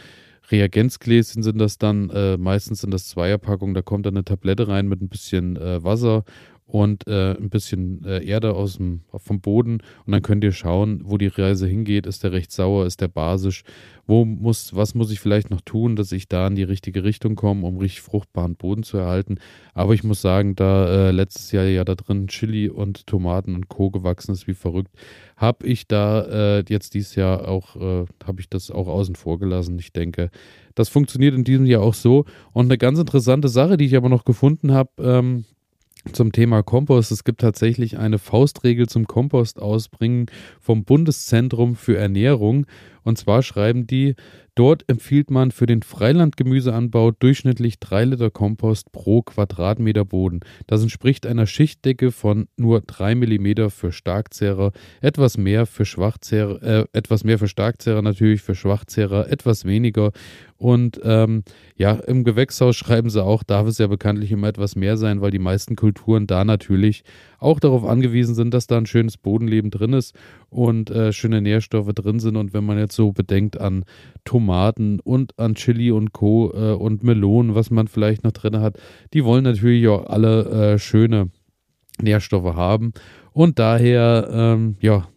Reagenzgläschen 0.50 1.42
sind 1.42 1.58
das 1.58 1.78
dann, 1.78 2.10
äh, 2.10 2.36
meistens 2.36 2.80
sind 2.80 2.92
das 2.92 3.06
Zweierpackungen, 3.08 3.74
da 3.74 3.82
kommt 3.82 4.06
dann 4.06 4.16
eine 4.16 4.24
Tablette 4.24 4.68
rein 4.68 4.88
mit 4.88 5.00
ein 5.00 5.08
bisschen 5.08 5.56
äh, 5.56 5.82
Wasser 5.84 6.24
und 6.72 7.06
äh, 7.06 7.36
ein 7.36 7.50
bisschen 7.50 8.04
äh, 8.04 8.24
Erde 8.24 8.54
aus 8.54 8.76
dem, 8.76 9.00
vom 9.16 9.40
Boden 9.40 9.82
und 10.06 10.12
dann 10.12 10.22
könnt 10.22 10.44
ihr 10.44 10.52
schauen, 10.52 11.02
wo 11.04 11.18
die 11.18 11.26
Reise 11.26 11.66
hingeht. 11.66 12.06
Ist 12.06 12.22
der 12.22 12.32
recht 12.32 12.52
sauer, 12.52 12.86
ist 12.86 13.00
der 13.00 13.08
basisch? 13.08 13.62
Wo 14.06 14.24
muss, 14.24 14.74
was 14.74 14.94
muss 14.94 15.10
ich 15.10 15.20
vielleicht 15.20 15.50
noch 15.50 15.60
tun, 15.60 15.94
dass 15.94 16.10
ich 16.12 16.28
da 16.28 16.46
in 16.46 16.56
die 16.56 16.64
richtige 16.64 17.04
Richtung 17.04 17.36
komme, 17.36 17.66
um 17.66 17.76
richtig 17.78 18.00
fruchtbaren 18.00 18.56
Boden 18.56 18.82
zu 18.82 18.98
erhalten? 18.98 19.36
Aber 19.74 19.94
ich 19.94 20.02
muss 20.04 20.20
sagen, 20.20 20.56
da 20.56 21.08
äh, 21.08 21.10
letztes 21.10 21.52
Jahr 21.52 21.64
ja 21.64 21.84
da 21.84 21.94
drin 21.94 22.26
Chili 22.28 22.68
und 22.68 23.06
Tomaten 23.06 23.54
und 23.54 23.68
Co. 23.68 23.90
gewachsen 23.90 24.32
ist 24.32 24.46
wie 24.46 24.54
verrückt, 24.54 24.92
habe 25.36 25.66
ich 25.66 25.86
da 25.86 26.58
äh, 26.58 26.64
jetzt 26.68 26.94
dieses 26.94 27.14
Jahr 27.14 27.48
auch, 27.48 27.76
äh, 27.76 28.04
habe 28.24 28.40
ich 28.40 28.48
das 28.48 28.70
auch 28.70 28.88
außen 28.88 29.14
vor 29.14 29.38
gelassen. 29.38 29.78
Ich 29.78 29.92
denke, 29.92 30.30
das 30.74 30.88
funktioniert 30.88 31.34
in 31.34 31.44
diesem 31.44 31.66
Jahr 31.66 31.82
auch 31.82 31.94
so. 31.94 32.24
Und 32.52 32.66
eine 32.66 32.78
ganz 32.78 32.98
interessante 32.98 33.48
Sache, 33.48 33.76
die 33.76 33.86
ich 33.86 33.96
aber 33.96 34.08
noch 34.08 34.24
gefunden 34.24 34.72
habe, 34.72 34.90
ähm, 34.98 35.44
zum 36.12 36.32
Thema 36.32 36.62
Kompost. 36.62 37.12
Es 37.12 37.24
gibt 37.24 37.40
tatsächlich 37.40 37.98
eine 37.98 38.18
Faustregel 38.18 38.88
zum 38.88 39.06
Kompost 39.06 39.60
ausbringen 39.60 40.26
vom 40.60 40.84
Bundeszentrum 40.84 41.76
für 41.76 41.96
Ernährung. 41.96 42.66
Und 43.02 43.18
zwar 43.18 43.42
schreiben 43.42 43.86
die, 43.86 44.14
dort 44.54 44.88
empfiehlt 44.88 45.30
man 45.30 45.50
für 45.50 45.66
den 45.66 45.82
Freilandgemüseanbau 45.82 47.12
durchschnittlich 47.12 47.78
3 47.80 48.04
Liter 48.04 48.30
Kompost 48.30 48.92
pro 48.92 49.22
Quadratmeter 49.22 50.04
Boden. 50.04 50.40
Das 50.66 50.82
entspricht 50.82 51.26
einer 51.26 51.46
Schichtdecke 51.46 52.12
von 52.12 52.48
nur 52.56 52.80
3 52.80 53.14
mm 53.14 53.70
für 53.70 53.92
Starkzehrer, 53.92 54.72
etwas 55.00 55.38
mehr 55.38 55.66
für 55.66 55.84
Schwachzehrer, 55.84 56.62
äh, 56.62 56.84
etwas 56.92 57.24
mehr 57.24 57.38
für 57.38 57.48
Starkzehrer 57.48 58.02
natürlich, 58.02 58.42
für 58.42 58.54
Schwachzehrer 58.54 59.28
etwas 59.30 59.64
weniger. 59.64 60.12
Und 60.56 61.00
ähm, 61.04 61.42
ja, 61.76 61.92
im 61.92 62.22
Gewächshaus 62.22 62.76
schreiben 62.76 63.08
sie 63.08 63.24
auch, 63.24 63.42
darf 63.42 63.66
es 63.66 63.78
ja 63.78 63.86
bekanntlich 63.86 64.30
immer 64.30 64.48
etwas 64.48 64.76
mehr 64.76 64.98
sein, 64.98 65.22
weil 65.22 65.30
die 65.30 65.38
meisten 65.38 65.74
Kulturen 65.74 66.26
da 66.26 66.44
natürlich 66.44 67.02
auch 67.40 67.58
darauf 67.58 67.84
angewiesen 67.84 68.34
sind, 68.34 68.54
dass 68.54 68.66
da 68.66 68.76
ein 68.76 68.86
schönes 68.86 69.16
Bodenleben 69.16 69.70
drin 69.70 69.92
ist 69.92 70.14
und 70.48 70.90
äh, 70.90 71.12
schöne 71.12 71.40
Nährstoffe 71.40 71.92
drin 71.94 72.20
sind. 72.20 72.36
Und 72.36 72.52
wenn 72.52 72.64
man 72.64 72.78
jetzt 72.78 72.94
so 72.94 73.12
bedenkt 73.12 73.60
an 73.60 73.84
Tomaten 74.24 75.00
und 75.00 75.38
an 75.38 75.54
Chili 75.54 75.90
und 75.90 76.12
Co. 76.12 76.52
Äh, 76.54 76.74
und 76.74 77.02
Melonen, 77.02 77.54
was 77.54 77.70
man 77.70 77.88
vielleicht 77.88 78.24
noch 78.24 78.32
drin 78.32 78.60
hat, 78.60 78.78
die 79.12 79.24
wollen 79.24 79.44
natürlich 79.44 79.88
auch 79.88 80.06
alle 80.06 80.74
äh, 80.74 80.78
schöne 80.78 81.30
Nährstoffe 82.00 82.54
haben. 82.54 82.92
Und 83.32 83.58
daher, 83.58 84.28
ähm, 84.32 84.76
ja, 84.80 85.08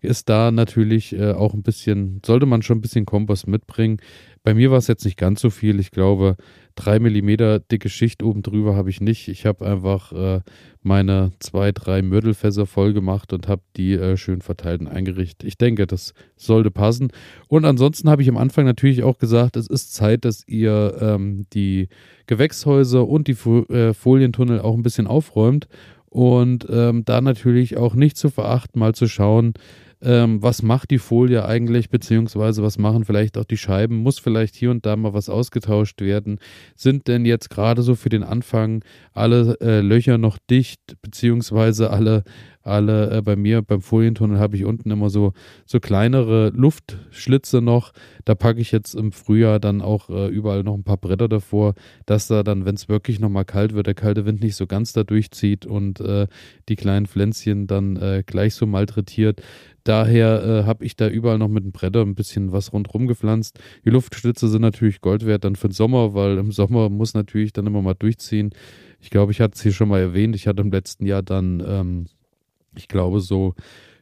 ist 0.00 0.28
da 0.28 0.50
natürlich 0.50 1.12
äh, 1.12 1.32
auch 1.32 1.54
ein 1.54 1.62
bisschen, 1.62 2.20
sollte 2.24 2.46
man 2.46 2.62
schon 2.62 2.78
ein 2.78 2.80
bisschen 2.80 3.04
Kompost 3.04 3.46
mitbringen. 3.46 3.98
Bei 4.42 4.54
mir 4.54 4.70
war 4.70 4.78
es 4.78 4.86
jetzt 4.86 5.04
nicht 5.04 5.18
ganz 5.18 5.42
so 5.42 5.50
viel. 5.50 5.78
Ich 5.80 5.90
glaube, 5.90 6.36
drei 6.74 6.98
Millimeter 6.98 7.60
dicke 7.60 7.90
Schicht 7.90 8.22
oben 8.22 8.42
drüber 8.42 8.74
habe 8.74 8.88
ich 8.88 9.02
nicht. 9.02 9.28
Ich 9.28 9.44
habe 9.44 9.66
einfach 9.66 10.12
äh, 10.12 10.40
meine 10.82 11.32
zwei, 11.40 11.72
drei 11.72 12.00
Mörtelfässer 12.00 12.64
voll 12.64 12.94
gemacht 12.94 13.34
und 13.34 13.48
habe 13.48 13.60
die 13.76 13.92
äh, 13.92 14.16
schön 14.16 14.40
verteilt 14.40 14.80
und 14.80 14.88
eingerichtet. 14.88 15.46
Ich 15.46 15.58
denke, 15.58 15.86
das 15.86 16.14
sollte 16.36 16.70
passen. 16.70 17.12
Und 17.48 17.66
ansonsten 17.66 18.08
habe 18.08 18.22
ich 18.22 18.30
am 18.30 18.38
Anfang 18.38 18.64
natürlich 18.64 19.02
auch 19.02 19.18
gesagt, 19.18 19.56
es 19.56 19.66
ist 19.66 19.92
Zeit, 19.92 20.24
dass 20.24 20.48
ihr 20.48 20.96
ähm, 21.00 21.44
die 21.52 21.88
Gewächshäuser 22.26 23.06
und 23.06 23.28
die 23.28 23.36
äh, 23.72 23.92
Folientunnel 23.92 24.60
auch 24.60 24.74
ein 24.74 24.82
bisschen 24.82 25.06
aufräumt. 25.06 25.68
Und 26.06 26.66
ähm, 26.70 27.04
da 27.04 27.20
natürlich 27.20 27.76
auch 27.76 27.94
nicht 27.94 28.16
zu 28.16 28.30
verachten, 28.30 28.80
mal 28.80 28.94
zu 28.94 29.06
schauen, 29.06 29.52
ähm, 30.02 30.42
was 30.42 30.62
macht 30.62 30.90
die 30.90 30.98
Folie 30.98 31.44
eigentlich, 31.44 31.90
beziehungsweise 31.90 32.62
was 32.62 32.78
machen 32.78 33.04
vielleicht 33.04 33.36
auch 33.36 33.44
die 33.44 33.56
Scheiben, 33.56 33.96
muss 33.96 34.18
vielleicht 34.18 34.54
hier 34.54 34.70
und 34.70 34.86
da 34.86 34.96
mal 34.96 35.12
was 35.12 35.28
ausgetauscht 35.28 36.00
werden. 36.00 36.38
Sind 36.74 37.08
denn 37.08 37.24
jetzt 37.24 37.50
gerade 37.50 37.82
so 37.82 37.94
für 37.94 38.08
den 38.08 38.22
Anfang 38.22 38.84
alle 39.12 39.58
äh, 39.60 39.80
Löcher 39.80 40.18
noch 40.18 40.38
dicht, 40.50 40.80
beziehungsweise 41.02 41.90
alle 41.90 42.24
alle 42.62 43.10
äh, 43.10 43.22
bei 43.22 43.36
mir 43.36 43.62
beim 43.62 43.80
Folientunnel 43.80 44.38
habe 44.38 44.56
ich 44.56 44.64
unten 44.64 44.90
immer 44.90 45.08
so, 45.08 45.32
so 45.64 45.80
kleinere 45.80 46.50
Luftschlitze 46.50 47.62
noch. 47.62 47.92
Da 48.24 48.34
packe 48.34 48.60
ich 48.60 48.70
jetzt 48.70 48.94
im 48.94 49.12
Frühjahr 49.12 49.58
dann 49.60 49.80
auch 49.80 50.10
äh, 50.10 50.28
überall 50.28 50.62
noch 50.62 50.74
ein 50.74 50.84
paar 50.84 50.98
Bretter 50.98 51.28
davor, 51.28 51.74
dass 52.06 52.26
da 52.26 52.42
dann, 52.42 52.66
wenn 52.66 52.74
es 52.74 52.88
wirklich 52.88 53.18
nochmal 53.18 53.46
kalt 53.46 53.74
wird, 53.74 53.86
der 53.86 53.94
kalte 53.94 54.26
Wind 54.26 54.42
nicht 54.42 54.56
so 54.56 54.66
ganz 54.66 54.92
da 54.92 55.04
durchzieht 55.04 55.64
und 55.64 56.00
äh, 56.00 56.26
die 56.68 56.76
kleinen 56.76 57.06
Pflänzchen 57.06 57.66
dann 57.66 57.96
äh, 57.96 58.22
gleich 58.26 58.54
so 58.54 58.66
malträtiert. 58.66 59.42
Daher 59.84 60.44
äh, 60.44 60.64
habe 60.66 60.84
ich 60.84 60.96
da 60.96 61.08
überall 61.08 61.38
noch 61.38 61.48
mit 61.48 61.64
dem 61.64 61.72
Bretter 61.72 62.02
ein 62.02 62.14
bisschen 62.14 62.52
was 62.52 62.72
rundherum 62.74 63.06
gepflanzt. 63.06 63.58
Die 63.86 63.90
Luftstütze 63.90 64.48
sind 64.48 64.60
natürlich 64.60 65.00
Gold 65.00 65.24
wert 65.24 65.44
dann 65.44 65.56
für 65.56 65.68
den 65.68 65.74
Sommer, 65.74 66.12
weil 66.12 66.36
im 66.36 66.52
Sommer 66.52 66.90
muss 66.90 67.14
natürlich 67.14 67.54
dann 67.54 67.66
immer 67.66 67.80
mal 67.80 67.94
durchziehen. 67.94 68.50
Ich 69.00 69.08
glaube, 69.08 69.32
ich 69.32 69.40
hatte 69.40 69.54
es 69.54 69.62
hier 69.62 69.72
schon 69.72 69.88
mal 69.88 70.00
erwähnt. 70.00 70.36
Ich 70.36 70.46
hatte 70.46 70.60
im 70.60 70.70
letzten 70.70 71.06
Jahr 71.06 71.22
dann 71.22 71.64
ähm, 71.66 72.06
ich 72.76 72.88
glaube, 72.88 73.20
so, 73.20 73.54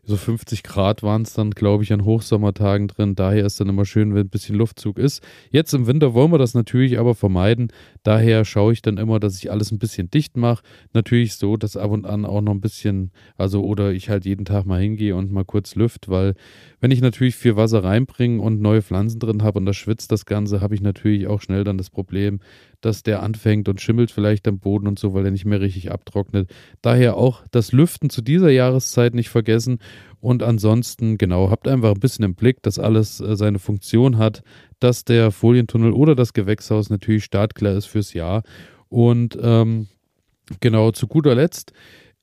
so 0.09 0.17
50 0.17 0.63
Grad 0.63 1.03
waren 1.03 1.23
es 1.23 1.35
dann, 1.35 1.51
glaube 1.51 1.85
ich, 1.85 1.93
an 1.93 2.03
Hochsommertagen 2.03 2.89
drin. 2.89 3.15
Daher 3.15 3.45
ist 3.45 3.61
dann 3.61 3.69
immer 3.69 3.85
schön, 3.85 4.15
wenn 4.15 4.23
ein 4.23 4.31
bisschen 4.31 4.57
Luftzug 4.57 4.99
ist. 4.99 5.23
Jetzt 5.51 5.75
im 5.75 5.87
Winter 5.87 6.15
wollen 6.15 6.33
wir 6.33 6.39
das 6.39 6.55
natürlich 6.55 6.99
aber 6.99 7.15
vermeiden. 7.15 7.71
Daher 8.05 8.47
schaue 8.47 8.73
ich 8.73 8.81
dann 8.81 8.97
immer, 8.97 9.21
dass 9.21 9.37
ich 9.37 9.51
alles 9.51 9.71
ein 9.71 9.79
bisschen 9.79 10.11
dicht 10.11 10.39
mache. 10.39 10.63
Natürlich 10.95 11.35
so, 11.35 11.59
dass 11.59 11.77
ab 11.77 11.91
und 11.91 12.07
an 12.07 12.25
auch 12.25 12.41
noch 12.41 12.53
ein 12.53 12.63
bisschen, 12.63 13.11
also 13.37 13.63
oder 13.63 13.93
ich 13.93 14.09
halt 14.09 14.25
jeden 14.25 14.47
Tag 14.47 14.65
mal 14.65 14.81
hingehe 14.81 15.15
und 15.15 15.31
mal 15.31 15.45
kurz 15.45 15.75
lüft, 15.75 16.09
weil 16.09 16.35
wenn 16.81 16.91
ich 16.91 17.03
natürlich 17.03 17.37
viel 17.37 17.57
Wasser 17.57 17.85
reinbringe 17.85 18.41
und 18.41 18.63
neue 18.63 18.81
Pflanzen 18.81 19.19
drin 19.19 19.43
habe 19.43 19.59
und 19.59 19.67
das 19.67 19.77
schwitzt 19.77 20.11
das 20.11 20.25
Ganze, 20.25 20.63
habe 20.63 20.75
ich 20.75 20.81
natürlich 20.81 21.27
auch 21.27 21.43
schnell 21.43 21.65
dann 21.65 21.77
das 21.77 21.91
Problem, 21.91 22.41
dass 22.81 23.03
der 23.03 23.23
anfängt 23.23 23.69
und 23.69 23.81
schimmelt 23.81 24.11
vielleicht 24.11 24.47
am 24.47 24.59
Boden 24.59 24.87
und 24.87 24.99
so, 24.99 25.13
weil 25.13 25.25
er 25.25 25.31
nicht 25.33 25.45
mehr 25.45 25.61
richtig 25.61 25.91
abtrocknet. 25.91 26.49
Daher 26.81 27.17
auch 27.17 27.43
das 27.51 27.73
Lüften 27.73 28.09
zu 28.09 28.23
dieser 28.23 28.51
Jahreszeit 28.51 29.15
nicht 29.15 29.29
vergessen. 29.29 29.81
Und 30.21 30.43
ansonsten, 30.43 31.19
genau, 31.19 31.51
habt 31.51 31.69
einfach 31.69 31.95
ein 31.95 32.01
bisschen 32.01 32.25
im 32.25 32.35
Blick, 32.35 32.63
dass 32.63 32.79
alles 32.79 33.21
äh, 33.21 33.37
seine 33.37 33.59
Funktion 33.59 34.19
hat, 34.19 34.43
dass 34.81 35.05
der 35.05 35.31
Folientunnel 35.31 35.93
oder 35.93 36.15
das 36.15 36.33
Gewächshaus 36.33 36.91
natürlich 36.91 37.25
startklar 37.25 37.75
ist 37.75 37.87
fürs 37.87 38.15
Jahr. 38.15 38.43
Und 38.89 39.39
ähm, 39.41 39.89
genau, 40.61 40.91
zu 40.91 41.07
guter 41.07 41.35
Letzt 41.35 41.73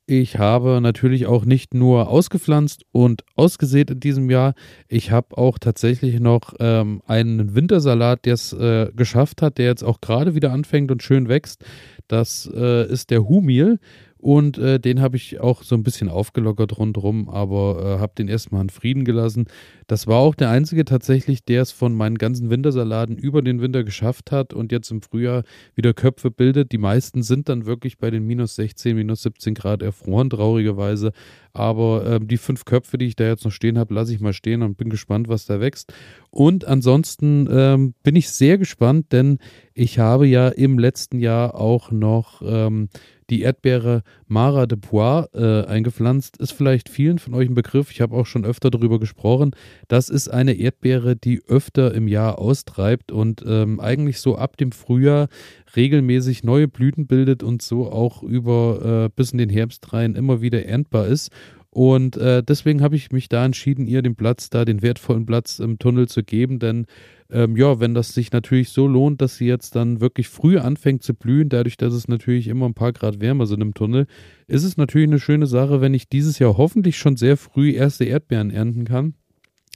ich 0.08 0.38
habe 0.38 0.82
natürlich 0.82 1.25
auch 1.25 1.46
nicht 1.46 1.74
nur 1.74 2.10
ausgepflanzt 2.10 2.86
und 2.91 3.24
ausgesät 3.36 3.89
in 3.89 4.00
diesem 4.00 4.29
Jahr. 4.29 4.53
Ich 4.88 5.10
habe 5.10 5.36
auch 5.36 5.58
tatsächlich 5.58 6.20
noch 6.20 6.53
ähm, 6.60 7.01
einen 7.08 7.55
Wintersalat, 7.55 8.25
der 8.25 8.36
es 8.36 8.53
äh, 8.53 8.91
geschafft 8.96 9.41
hat, 9.41 9.58
der 9.58 9.65
jetzt 9.65 9.84
auch 9.84 10.01
gerade 10.01 10.36
wieder 10.36 10.51
anfängt 10.51 10.91
und 10.91 11.01
schön 11.01 11.27
wächst. 11.27 11.65
Das 12.08 12.50
äh, 12.53 12.88
ist 12.88 13.10
der 13.10 13.27
Humil. 13.27 13.79
Und 14.25 14.58
äh, 14.58 14.79
den 14.79 15.01
habe 15.01 15.17
ich 15.17 15.39
auch 15.39 15.62
so 15.62 15.75
ein 15.75 15.84
bisschen 15.84 16.10
aufgelockert 16.10 16.79
rundherum, 16.79 17.29
aber 17.29 17.98
äh, 17.98 18.00
habe 18.01 18.13
den 18.17 18.27
erstmal 18.27 18.63
in 18.63 18.72
Frieden 18.72 19.05
gelassen. 19.05 19.46
Das 19.86 20.08
war 20.08 20.17
auch 20.17 20.34
der 20.34 20.50
einzige 20.50 20.84
tatsächlich, 20.84 21.46
der 21.46 21.62
es 21.62 21.72
von 21.72 21.94
meinen 21.94 22.17
ganzen 22.17 22.50
Wintersaladen 22.50 23.17
über 23.17 23.44
den 23.44 23.62
Winter 23.62 23.84
geschafft 23.84 24.32
hat 24.32 24.51
und 24.51 24.72
jetzt 24.72 24.89
im 24.89 25.03
Frühjahr 25.03 25.44
wieder 25.75 25.94
Köpfe 25.94 26.32
bildet. 26.32 26.72
Die 26.72 26.79
meisten 26.79 27.22
sind 27.22 27.50
dann 27.50 27.67
wirklich 27.67 28.00
bei 28.00 28.10
den 28.10 28.25
minus 28.25 28.55
16, 28.55 28.96
minus 28.96 29.22
17 29.22 29.53
Grad 29.53 29.84
erfroren, 29.84 30.32
traurigerweise. 30.32 31.12
Aber 31.53 32.03
äh, 32.08 32.20
die 32.20 32.38
fünf 32.38 32.65
Köpfe, 32.65 32.98
die 32.98 33.05
ich 33.05 33.15
da 33.15 33.25
jetzt 33.25 33.46
noch 33.46 33.51
stehen 33.51 33.77
habe, 33.77 33.94
lasse 33.94 34.12
ich 34.12 34.20
mal 34.22 34.34
stehen 34.34 34.63
und 34.63 34.75
bin 34.75 34.89
gespannt, 34.89 35.27
was 35.27 35.46
da 35.46 35.60
wächst. 35.60 35.94
Und 36.32 36.65
ansonsten 36.65 37.48
ähm, 37.51 37.94
bin 38.01 38.15
ich 38.15 38.32
sehr 38.32 38.58
gespannt, 38.58 39.12
denn 39.12 39.38
ich 39.75 40.00
habe 40.00 40.25
ja 40.25 40.48
im 40.50 40.79
letzten 40.79 41.20
Jahr 41.20 41.53
auch 41.53 41.91
noch 41.91 42.41
ähm, 42.44 42.89
die 43.29 43.41
Erdbeere 43.41 44.03
Mara 44.27 44.65
de 44.65 44.77
Poix 44.77 45.27
äh, 45.34 45.65
eingepflanzt. 45.65 46.38
Ist 46.38 46.53
vielleicht 46.53 46.89
vielen 46.89 47.20
von 47.20 47.34
euch 47.34 47.50
ein 47.50 47.55
Begriff. 47.55 47.91
Ich 47.91 48.01
habe 48.01 48.15
auch 48.15 48.25
schon 48.25 48.46
öfter 48.46 48.70
darüber 48.70 49.00
gesprochen. 49.00 49.51
Das 49.88 50.10
ist 50.10 50.29
eine 50.29 50.53
Erdbeere, 50.53 51.15
die 51.15 51.41
öfter 51.48 51.94
im 51.94 52.08
Jahr 52.08 52.39
austreibt 52.39 53.12
und 53.12 53.44
ähm, 53.48 53.79
eigentlich 53.79 54.20
so 54.20 54.38
ab 54.38 54.58
dem 54.58 54.72
Frühjahr 54.72 55.27
regelmäßig 55.75 56.44
neue 56.44 56.67
Blüten 56.67 57.08
bildet 57.08 57.44
und 57.44 57.62
so 57.62 57.91
auch 57.91 58.24
über 58.24 59.05
äh, 59.05 59.10
bis 59.15 59.32
in 59.32 59.38
den 59.38 59.50
Herbst 59.50 59.94
rein 59.94 60.15
immer 60.15 60.41
wieder 60.41 60.65
erntbar 60.65 61.08
ist. 61.08 61.32
Und 61.75 62.15
äh, 62.15 62.41
deswegen 62.41 62.82
habe 62.82 62.96
ich 62.96 63.12
mich 63.12 63.27
da 63.27 63.44
entschieden, 63.44 63.86
ihr 63.86 64.01
den 64.01 64.15
Platz 64.15 64.50
da, 64.50 64.63
den 64.63 64.82
wertvollen 64.82 65.25
Platz 65.25 65.60
im 65.60 65.77
Tunnel 65.77 66.08
zu 66.08 66.24
geben, 66.24 66.58
denn 66.58 66.86
ähm, 67.32 67.58
ja, 67.58 67.79
wenn 67.79 67.94
das 67.94 68.13
sich 68.13 68.32
natürlich 68.32 68.70
so 68.70 68.88
lohnt, 68.88 69.22
dass 69.22 69.38
sie 69.38 69.48
jetzt 69.48 69.75
dann 69.75 70.00
wirklich 70.00 70.29
früh 70.29 70.58
anfängt 70.58 71.03
zu 71.03 71.13
blühen, 71.13 71.50
dadurch, 71.50 71.77
dass 71.77 71.94
es 71.94 72.08
natürlich 72.08 72.48
immer 72.48 72.67
ein 72.67 72.75
paar 72.75 72.94
Grad 72.94 73.20
wärmer 73.20 73.48
sind 73.48 73.62
im 73.62 73.74
Tunnel, 73.74 74.05
ist 74.48 74.63
es 74.63 74.77
natürlich 74.77 75.08
eine 75.08 75.20
schöne 75.20 75.48
Sache, 75.48 75.82
wenn 75.82 75.94
ich 75.94 76.08
dieses 76.08 76.39
Jahr 76.39 76.58
hoffentlich 76.58 76.98
schon 76.98 77.17
sehr 77.17 77.38
früh 77.38 77.72
erste 77.72 78.05
Erdbeeren 78.05 78.51
ernten 78.51 78.86
kann. 78.86 79.15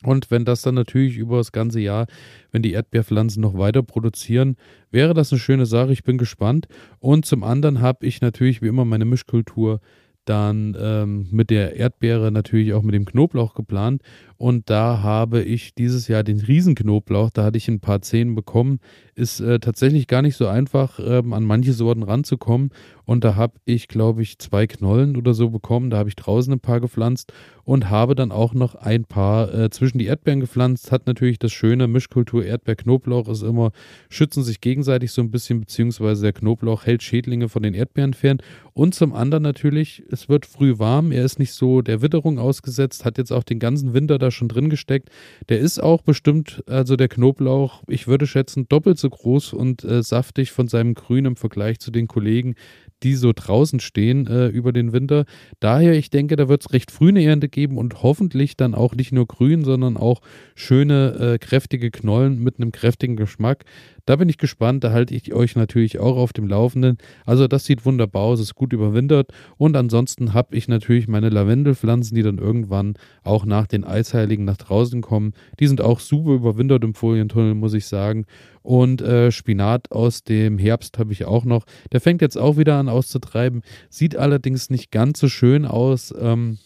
Und 0.04 0.32
wenn 0.32 0.46
das 0.46 0.62
dann 0.62 0.76
natürlich 0.76 1.18
über 1.18 1.38
das 1.38 1.52
ganze 1.52 1.80
Jahr, 1.82 2.08
wenn 2.52 2.62
die 2.62 2.72
Erdbeerpflanzen 2.72 3.42
noch 3.42 3.58
weiter 3.58 3.84
produzieren, 3.84 4.56
wäre 4.92 5.14
das 5.14 5.32
eine 5.32 5.40
schöne 5.40 5.66
Sache. 5.66 5.92
Ich 5.92 6.04
bin 6.04 6.18
gespannt. 6.18 6.68
Und 7.00 7.26
zum 7.26 7.44
anderen 7.44 7.82
habe 7.82 8.06
ich 8.06 8.22
natürlich 8.22 8.62
wie 8.62 8.68
immer 8.68 8.86
meine 8.86 9.06
Mischkultur 9.06 9.82
dann 10.30 10.78
ähm, 10.80 11.28
mit 11.32 11.50
der 11.50 11.76
Erdbeere 11.76 12.32
natürlich 12.32 12.74
auch 12.74 12.84
mit 12.84 12.94
dem 12.94 13.06
Knoblauch 13.06 13.56
geplant. 13.56 14.04
Und 14.38 14.70
da 14.70 15.02
habe 15.02 15.42
ich 15.42 15.76
dieses 15.76 16.08
Jahr 16.08 16.24
den 16.24 16.40
Riesenknoblauch, 16.40 17.30
da 17.30 17.44
hatte 17.44 17.58
ich 17.58 17.68
ein 17.68 17.82
paar 17.82 18.02
Zehen 18.02 18.36
bekommen. 18.36 18.80
Ist 19.16 19.42
äh, 19.42 19.60
tatsächlich 19.60 20.08
gar 20.08 20.22
nicht 20.22 20.38
so 20.38 20.48
einfach, 20.48 20.98
ähm, 21.04 21.34
an 21.34 21.44
manche 21.44 21.74
Sorten 21.74 22.04
ranzukommen. 22.04 22.70
Und 23.04 23.24
da 23.26 23.36
habe 23.36 23.56
ich, 23.66 23.90
glaube 23.90 24.22
ich, 24.22 24.40
zwei 24.40 24.66
Knollen 24.66 25.18
oder 25.18 25.34
so 25.34 25.50
bekommen. 25.50 25.90
Da 25.90 25.98
habe 25.98 26.08
ich 26.08 26.16
draußen 26.16 26.54
ein 26.54 26.60
paar 26.62 26.80
gepflanzt 26.80 27.34
und 27.66 27.90
habe 27.90 28.16
dann 28.16 28.32
auch 28.32 28.54
noch 28.54 28.76
ein 28.76 29.04
paar 29.04 29.54
äh, 29.54 29.70
zwischen 29.72 29.98
die 29.98 30.06
Erdbeeren 30.06 30.40
gepflanzt. 30.40 30.92
Hat 30.92 31.08
natürlich 31.08 31.38
das 31.38 31.52
schöne 31.52 31.88
Mischkultur 31.88 32.46
Erdbeer-Knoblauch 32.46 33.28
ist 33.28 33.42
immer, 33.42 33.72
schützen 34.10 34.44
sich 34.44 34.62
gegenseitig 34.62 35.12
so 35.12 35.22
ein 35.22 35.32
bisschen, 35.32 35.60
beziehungsweise 35.60 36.22
der 36.22 36.34
Knoblauch 36.34 36.86
hält 36.86 37.04
Schädlinge 37.04 37.50
von 37.50 37.64
den 37.64 37.74
Erdbeeren 37.74 38.14
fern. 38.14 38.38
Und 38.74 38.96
zum 38.96 39.14
anderen 39.14 39.44
natürlich, 39.44 40.04
es 40.20 40.30
wird 40.30 40.46
früh 40.46 40.80
warm. 40.80 41.12
Er 41.12 41.24
ist 41.24 41.40
nicht 41.40 41.54
so 41.54 41.82
der 41.82 42.02
Witterung 42.02 42.40
ausgesetzt, 42.40 43.06
hat 43.06 43.18
jetzt 43.18 43.32
auch 43.32 43.44
den 43.44 43.60
ganzen 43.60 43.94
Winter 43.94 44.18
da 44.18 44.32
schon 44.32 44.50
drin 44.50 44.70
gesteckt. 44.70 45.10
Der 45.48 45.60
ist 45.60 45.82
auch 45.82 46.02
bestimmt, 46.02 46.62
also 46.68 46.96
der 46.96 47.08
Knoblauch, 47.08 47.84
ich 47.88 48.08
würde 48.08 48.28
schätzen, 48.28 48.68
doppelt 48.68 49.00
so 49.00 49.10
groß 49.10 49.54
und 49.54 49.84
äh, 49.84 50.04
saftig 50.04 50.52
von 50.52 50.68
seinem 50.68 50.94
Grün 50.94 51.26
im 51.26 51.36
Vergleich 51.36 51.80
zu 51.80 51.92
den 51.92 52.08
Kollegen, 52.08 52.56
die 53.04 53.16
so 53.16 53.32
draußen 53.34 53.80
stehen 53.80 54.28
äh, 54.28 54.48
über 54.48 54.74
den 54.74 54.92
Winter. 54.92 55.26
Daher, 55.60 55.94
ich 55.94 56.10
denke, 56.10 56.36
da 56.36 56.50
wird 56.50 56.62
es 56.62 56.74
recht 56.74 56.92
früh 56.92 57.10
eine 57.10 57.24
Ernte 57.24 57.48
geben 57.48 57.78
und 57.78 58.04
hoffentlich 58.04 58.58
dann 58.58 58.76
auch 58.76 58.96
nicht 58.96 59.14
nur 59.14 59.26
grün, 59.26 59.64
sondern 59.64 59.96
auch 59.96 60.22
schöne, 60.56 61.36
äh, 61.36 61.38
kräftige 61.38 61.92
Knollen 61.92 62.44
mit 62.44 62.58
einem 62.58 62.72
kräftigen 62.72 63.16
Geschmack. 63.16 63.64
Da 64.10 64.16
bin 64.16 64.28
ich 64.28 64.40
gespannt, 64.40 64.84
da 64.84 64.92
halte 64.92 65.14
ich 65.14 65.36
euch 65.36 65.56
natürlich 65.56 66.00
auch 66.00 66.18
auf 66.18 66.34
dem 66.34 66.48
Laufenden. 66.48 66.98
Also 67.28 67.48
das 67.48 67.66
sieht 67.66 67.86
wunderbar 67.86 68.24
aus, 68.24 68.40
ist 68.40 68.56
gut 68.56 68.74
überwintert 68.74 69.32
und 69.56 69.78
ansonsten 69.78 70.34
habe 70.34 70.56
ich 70.56 70.68
natürlich 70.68 71.08
meine 71.08 71.30
Lavendelpflanzen, 71.30 72.16
die 72.16 72.24
dann 72.24 72.40
irgendwann 72.40 72.96
auch 73.22 73.46
nach 73.46 73.68
den 73.68 73.84
Eisheiligen 73.84 74.46
nach 74.46 74.58
draußen 74.58 75.02
kommen. 75.02 75.34
Die 75.60 75.68
sind 75.68 75.80
auch 75.80 76.00
super 76.00 76.32
überwintert 76.32 76.84
im 76.84 76.96
Folientunnel, 76.96 77.54
muss 77.54 77.76
ich 77.76 77.86
sagen. 77.86 78.26
Und 78.64 79.04
äh, 79.04 79.32
Spinat 79.32 79.92
aus 79.92 80.24
dem 80.24 80.58
Herbst 80.58 80.98
habe 80.98 81.14
ich 81.14 81.26
auch 81.26 81.46
noch. 81.46 81.66
Der 81.92 82.02
fängt 82.02 82.24
jetzt 82.24 82.36
auch 82.36 82.58
wieder 82.58 82.78
an 82.80 82.90
auszutreiben. 82.90 83.62
Sieht 83.92 84.16
allerdings 84.16 84.72
nicht 84.72 84.90
ganz 84.90 85.20
so 85.20 85.30
schön 85.30 85.68
aus. 85.68 86.12
Ähm, 86.20 86.58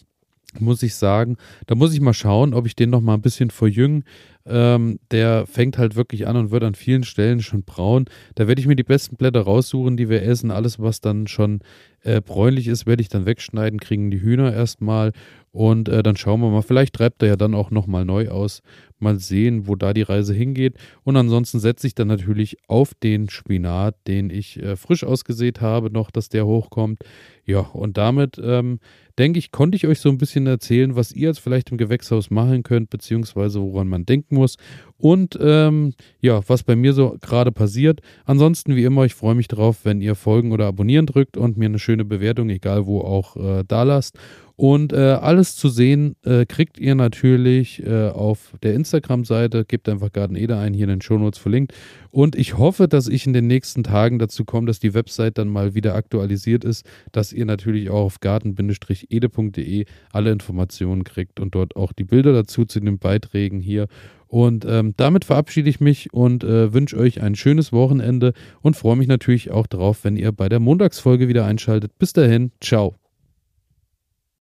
muss 0.59 0.83
ich 0.83 0.95
sagen. 0.95 1.37
Da 1.67 1.75
muss 1.75 1.93
ich 1.93 2.01
mal 2.01 2.13
schauen, 2.13 2.53
ob 2.53 2.65
ich 2.65 2.75
den 2.75 2.89
noch 2.89 3.01
mal 3.01 3.13
ein 3.13 3.21
bisschen 3.21 3.49
verjüngen. 3.49 4.03
Ähm, 4.45 4.99
der 5.11 5.45
fängt 5.47 5.77
halt 5.77 5.95
wirklich 5.95 6.27
an 6.27 6.35
und 6.35 6.51
wird 6.51 6.63
an 6.63 6.75
vielen 6.75 7.03
Stellen 7.03 7.41
schon 7.41 7.63
braun. 7.63 8.05
Da 8.35 8.47
werde 8.47 8.59
ich 8.59 8.67
mir 8.67 8.75
die 8.75 8.83
besten 8.83 9.15
Blätter 9.15 9.41
raussuchen, 9.41 9.95
die 9.95 10.09
wir 10.09 10.23
essen. 10.23 10.51
Alles, 10.51 10.79
was 10.79 10.99
dann 10.99 11.27
schon 11.27 11.61
äh, 12.01 12.19
bräunlich 12.19 12.67
ist, 12.67 12.85
werde 12.85 13.01
ich 13.01 13.09
dann 13.09 13.25
wegschneiden, 13.25 13.79
kriegen 13.79 14.11
die 14.11 14.21
Hühner 14.21 14.53
erstmal. 14.53 15.13
Und 15.53 15.87
äh, 15.87 16.01
dann 16.01 16.17
schauen 16.17 16.41
wir 16.41 16.49
mal. 16.49 16.63
Vielleicht 16.63 16.95
treibt 16.95 17.21
er 17.21 17.29
ja 17.29 17.35
dann 17.35 17.53
auch 17.53 17.69
nochmal 17.69 18.05
neu 18.05 18.29
aus. 18.29 18.63
Mal 18.97 19.19
sehen, 19.19 19.67
wo 19.67 19.75
da 19.75 19.93
die 19.93 20.01
Reise 20.01 20.33
hingeht. 20.33 20.77
Und 21.03 21.15
ansonsten 21.15 21.59
setze 21.59 21.85
ich 21.85 21.93
dann 21.93 22.07
natürlich 22.07 22.57
auf 22.67 22.95
den 22.95 23.29
Spinat, 23.29 23.95
den 24.07 24.31
ich 24.31 24.61
äh, 24.61 24.75
frisch 24.75 25.03
ausgesät 25.03 25.61
habe, 25.61 25.91
noch, 25.91 26.09
dass 26.09 26.29
der 26.29 26.47
hochkommt. 26.47 27.03
Ja, 27.45 27.59
und 27.59 27.97
damit 27.97 28.41
ähm, 28.43 28.79
denke 29.19 29.37
ich, 29.37 29.51
konnte 29.51 29.75
ich 29.75 29.85
euch 29.85 29.99
so 29.99 30.09
ein 30.09 30.17
bisschen 30.17 30.47
erzählen, 30.47 30.95
was 30.95 31.11
ihr 31.11 31.27
jetzt 31.27 31.39
vielleicht 31.39 31.69
im 31.69 31.77
Gewächshaus 31.77 32.31
machen 32.31 32.63
könnt, 32.63 32.89
beziehungsweise 32.89 33.61
woran 33.61 33.87
man 33.87 34.05
denken 34.07 34.35
muss. 34.35 34.55
Und 34.97 35.37
ähm, 35.39 35.93
ja, 36.19 36.41
was 36.47 36.63
bei 36.63 36.75
mir 36.75 36.93
so 36.93 37.17
gerade 37.21 37.51
passiert. 37.51 38.01
Ansonsten, 38.25 38.75
wie 38.75 38.85
immer, 38.85 39.03
ich 39.03 39.13
freue 39.13 39.35
mich 39.35 39.49
drauf, 39.49 39.81
wenn 39.83 40.01
ihr 40.01 40.15
folgen 40.15 40.51
oder 40.51 40.65
abonnieren 40.65 41.05
drückt 41.05 41.37
und 41.37 41.57
mir 41.57 41.65
eine 41.65 41.79
schöne 41.79 42.05
Bewertung, 42.05 42.49
egal 42.49 42.87
wo 42.87 43.01
auch, 43.01 43.35
äh, 43.35 43.63
da 43.67 43.83
lasst. 43.83 44.17
Und 44.63 44.93
äh, 44.93 44.95
alles 44.95 45.57
zu 45.57 45.67
sehen 45.67 46.15
äh, 46.23 46.45
kriegt 46.45 46.79
ihr 46.79 46.95
natürlich 46.95 47.85
äh, 47.85 48.07
auf 48.07 48.53
der 48.63 48.75
Instagram-Seite. 48.75 49.65
Gebt 49.65 49.89
einfach 49.89 50.13
Garten 50.13 50.37
Ede 50.37 50.55
ein, 50.55 50.73
hier 50.73 50.85
in 50.85 50.89
den 50.89 51.01
Shownotes 51.01 51.37
verlinkt. 51.37 51.73
Und 52.11 52.37
ich 52.37 52.57
hoffe, 52.57 52.87
dass 52.87 53.09
ich 53.09 53.27
in 53.27 53.33
den 53.33 53.45
nächsten 53.45 53.83
Tagen 53.83 54.19
dazu 54.19 54.45
komme, 54.45 54.67
dass 54.67 54.79
die 54.79 54.93
Website 54.93 55.37
dann 55.37 55.49
mal 55.49 55.75
wieder 55.75 55.95
aktualisiert 55.95 56.63
ist, 56.63 56.85
dass 57.11 57.33
ihr 57.33 57.45
natürlich 57.45 57.89
auch 57.89 58.05
auf 58.05 58.21
garten-ede.de 58.21 59.85
alle 60.13 60.31
Informationen 60.31 61.03
kriegt 61.03 61.41
und 61.41 61.55
dort 61.55 61.75
auch 61.75 61.91
die 61.91 62.05
Bilder 62.05 62.31
dazu 62.31 62.63
zu 62.63 62.79
den 62.79 62.99
Beiträgen 62.99 63.59
hier. 63.59 63.87
Und 64.27 64.63
ähm, 64.63 64.93
damit 64.95 65.25
verabschiede 65.25 65.69
ich 65.69 65.81
mich 65.81 66.13
und 66.13 66.45
äh, 66.45 66.73
wünsche 66.73 66.95
euch 66.95 67.21
ein 67.21 67.35
schönes 67.35 67.73
Wochenende 67.73 68.31
und 68.61 68.77
freue 68.77 68.95
mich 68.95 69.09
natürlich 69.09 69.51
auch 69.51 69.67
darauf, 69.67 70.05
wenn 70.05 70.15
ihr 70.15 70.31
bei 70.31 70.47
der 70.47 70.61
Montagsfolge 70.61 71.27
wieder 71.27 71.43
einschaltet. 71.43 71.99
Bis 71.99 72.13
dahin, 72.13 72.53
ciao. 72.61 73.02